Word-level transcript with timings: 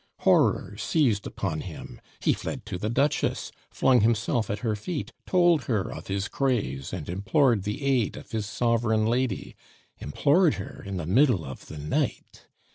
Horror 0.21 0.77
seized 0.79 1.27
upon 1.27 1.59
him; 1.61 2.01
he 2.21 2.33
fled 2.33 2.65
to 2.65 2.79
the 2.79 2.89
Duchess, 2.89 3.51
flung 3.69 4.01
himself 4.01 4.49
at 4.49 4.57
her 4.65 4.75
feet, 4.75 5.11
told 5.27 5.65
her 5.65 5.93
of 5.93 6.07
his 6.07 6.27
craze, 6.27 6.91
and 6.91 7.07
implored 7.07 7.61
the 7.61 7.83
aid 7.83 8.17
of 8.17 8.31
his 8.31 8.47
sovereign 8.47 9.05
lady, 9.05 9.55
implored 9.99 10.55
her 10.55 10.81
in 10.83 10.97
the 10.97 11.05
middle 11.05 11.45
of 11.45 11.67
the 11.67 11.77
night. 11.77 12.47